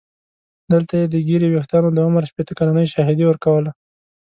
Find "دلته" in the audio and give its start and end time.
0.71-0.93